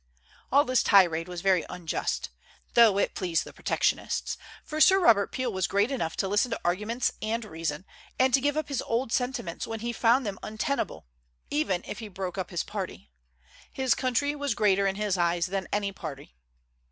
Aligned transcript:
All 0.51 0.65
this 0.65 0.81
tirade 0.81 1.27
was 1.27 1.41
very 1.41 1.63
unjust, 1.69 2.31
though 2.73 2.97
it 2.97 3.13
pleased 3.13 3.43
the 3.43 3.53
protectionists, 3.53 4.35
for 4.63 4.81
Sir 4.81 4.99
Robert 4.99 5.31
Peel 5.31 5.53
was 5.53 5.67
great 5.67 5.91
enough 5.91 6.15
to 6.17 6.27
listen 6.27 6.49
to 6.49 6.59
arguments 6.65 7.11
and 7.21 7.45
reason, 7.45 7.85
and 8.17 8.33
give 8.33 8.57
up 8.57 8.67
his 8.67 8.81
old 8.81 9.11
sentiments 9.13 9.67
when 9.67 9.81
he 9.81 9.93
found 9.93 10.25
them 10.25 10.39
untenable, 10.41 11.05
even 11.51 11.83
if 11.85 11.99
he 11.99 12.07
broke 12.07 12.39
up 12.39 12.49
his 12.49 12.63
party. 12.63 13.11
His 13.71 13.93
country 13.93 14.33
was 14.33 14.55
greater 14.55 14.87
in 14.87 14.95
his 14.95 15.19
eyes 15.19 15.45
than 15.45 15.67
any 15.71 15.91
party. 15.91 16.33